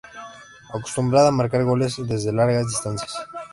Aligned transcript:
Acostumbraba 0.77 1.27
a 1.29 1.37
marcar 1.39 1.63
goles 1.69 1.93
desde 2.11 2.31
largas 2.33 2.67
distancias. 2.73 3.13